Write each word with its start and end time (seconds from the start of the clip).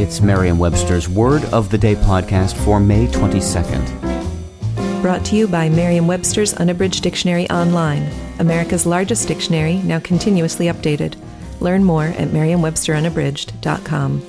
It's 0.00 0.22
Merriam 0.22 0.58
Webster's 0.58 1.10
Word 1.10 1.44
of 1.52 1.68
the 1.68 1.76
Day 1.76 1.94
podcast 1.94 2.56
for 2.64 2.80
May 2.80 3.06
22nd. 3.08 5.02
Brought 5.02 5.26
to 5.26 5.36
you 5.36 5.46
by 5.46 5.68
Merriam 5.68 6.06
Webster's 6.06 6.54
Unabridged 6.54 7.02
Dictionary 7.02 7.46
Online, 7.50 8.10
America's 8.38 8.86
largest 8.86 9.28
dictionary, 9.28 9.74
now 9.80 10.00
continuously 10.00 10.68
updated. 10.68 11.16
Learn 11.60 11.84
more 11.84 12.06
at 12.06 12.32
merriam-websterunabridged.com. 12.32 14.22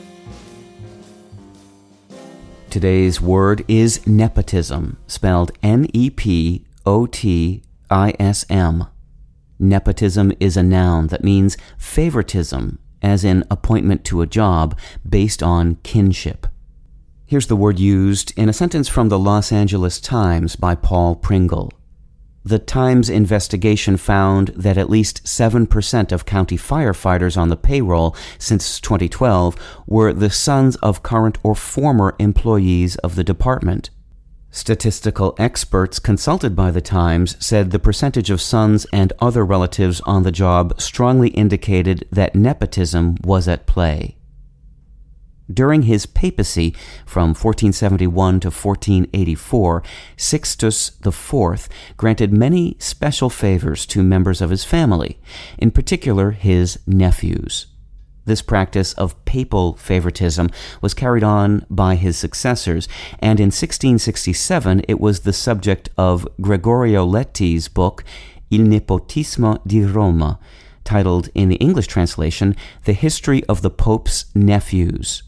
Today's 2.69 3.21
word 3.21 3.63
is 3.69 4.05
nepotism, 4.05 4.97
spelled 5.07 5.53
N 5.63 5.87
E 5.93 6.09
P 6.09 6.65
O 6.85 7.05
T 7.05 7.63
I 7.89 8.13
S 8.19 8.45
M. 8.49 8.87
Nepotism 9.57 10.33
is 10.37 10.57
a 10.57 10.63
noun 10.63 11.07
that 11.07 11.23
means 11.23 11.55
favoritism, 11.77 12.77
as 13.01 13.23
in 13.23 13.43
appointment 13.49 14.03
to 14.05 14.21
a 14.21 14.27
job 14.27 14.77
based 15.07 15.41
on 15.41 15.75
kinship. 15.83 16.47
Here's 17.25 17.47
the 17.47 17.55
word 17.55 17.79
used 17.79 18.33
in 18.35 18.49
a 18.49 18.53
sentence 18.53 18.89
from 18.89 19.09
the 19.09 19.17
Los 19.17 19.51
Angeles 19.51 20.01
Times 20.01 20.55
by 20.55 20.75
Paul 20.75 21.15
Pringle. 21.15 21.71
The 22.43 22.59
Times 22.59 23.09
investigation 23.09 23.97
found 23.97 24.47
that 24.49 24.77
at 24.77 24.89
least 24.89 25.23
7% 25.23 26.11
of 26.11 26.25
county 26.25 26.57
firefighters 26.57 27.37
on 27.37 27.49
the 27.49 27.55
payroll 27.55 28.15
since 28.39 28.81
2012 28.81 29.55
were 29.85 30.11
the 30.11 30.31
sons 30.31 30.75
of 30.77 31.03
current 31.03 31.37
or 31.43 31.53
former 31.53 32.15
employees 32.17 32.95
of 32.97 33.15
the 33.15 33.23
department. 33.23 33.91
Statistical 34.53 35.33
experts 35.39 35.97
consulted 35.97 36.57
by 36.57 36.71
the 36.71 36.81
Times 36.81 37.37
said 37.39 37.71
the 37.71 37.79
percentage 37.79 38.29
of 38.29 38.41
sons 38.41 38.85
and 38.91 39.13
other 39.19 39.45
relatives 39.45 40.01
on 40.01 40.23
the 40.23 40.31
job 40.31 40.79
strongly 40.79 41.29
indicated 41.29 42.05
that 42.11 42.35
nepotism 42.35 43.15
was 43.23 43.47
at 43.47 43.65
play. 43.65 44.17
During 45.51 45.83
his 45.83 46.05
papacy 46.05 46.75
from 47.05 47.29
1471 47.29 48.41
to 48.41 48.47
1484, 48.47 49.83
Sixtus 50.17 50.91
IV 51.05 51.69
granted 51.95 52.33
many 52.33 52.75
special 52.77 53.29
favors 53.29 53.85
to 53.87 54.03
members 54.03 54.41
of 54.41 54.49
his 54.49 54.65
family, 54.65 55.17
in 55.57 55.71
particular 55.71 56.31
his 56.31 56.79
nephews. 56.85 57.67
This 58.25 58.41
practice 58.41 58.93
of 58.93 59.23
papal 59.25 59.75
favoritism 59.77 60.49
was 60.81 60.93
carried 60.93 61.23
on 61.23 61.65
by 61.69 61.95
his 61.95 62.17
successors, 62.17 62.87
and 63.19 63.39
in 63.39 63.47
1667 63.47 64.81
it 64.87 64.99
was 64.99 65.21
the 65.21 65.33
subject 65.33 65.89
of 65.97 66.27
Gregorio 66.39 67.03
Leti's 67.03 67.67
book 67.67 68.03
Il 68.51 68.61
Nepotismo 68.61 69.59
di 69.65 69.83
Roma, 69.83 70.39
titled 70.83 71.29
in 71.33 71.49
the 71.49 71.55
English 71.55 71.87
translation 71.87 72.55
The 72.85 72.93
History 72.93 73.43
of 73.45 73.61
the 73.61 73.71
Pope's 73.71 74.25
Nephews. 74.35 75.23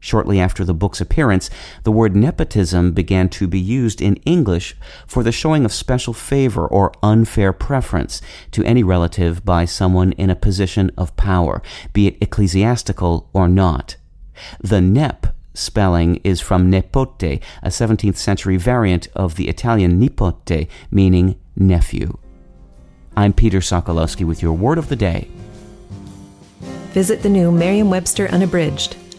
Shortly 0.00 0.40
after 0.40 0.64
the 0.64 0.74
book's 0.74 1.00
appearance, 1.00 1.50
the 1.82 1.92
word 1.92 2.16
nepotism 2.16 2.92
began 2.92 3.28
to 3.30 3.46
be 3.46 3.60
used 3.60 4.00
in 4.00 4.16
English 4.24 4.74
for 5.06 5.22
the 5.22 5.30
showing 5.30 5.64
of 5.66 5.72
special 5.72 6.14
favor 6.14 6.66
or 6.66 6.92
unfair 7.02 7.52
preference 7.52 8.22
to 8.52 8.64
any 8.64 8.82
relative 8.82 9.44
by 9.44 9.66
someone 9.66 10.12
in 10.12 10.30
a 10.30 10.36
position 10.36 10.90
of 10.96 11.16
power, 11.16 11.62
be 11.92 12.06
it 12.06 12.16
ecclesiastical 12.20 13.28
or 13.34 13.46
not. 13.46 13.96
The 14.60 14.80
nep 14.80 15.36
spelling 15.52 16.16
is 16.24 16.40
from 16.40 16.70
nepote, 16.70 17.42
a 17.62 17.68
17th 17.68 18.16
century 18.16 18.56
variant 18.56 19.08
of 19.14 19.34
the 19.34 19.48
Italian 19.48 20.00
nipote, 20.00 20.68
meaning 20.90 21.38
nephew. 21.56 22.16
I'm 23.16 23.34
Peter 23.34 23.58
Sokolowski 23.58 24.24
with 24.24 24.40
your 24.40 24.54
word 24.54 24.78
of 24.78 24.88
the 24.88 24.96
day. 24.96 25.28
Visit 26.92 27.22
the 27.22 27.28
new 27.28 27.52
Merriam 27.52 27.90
Webster 27.90 28.28
Unabridged, 28.28 28.96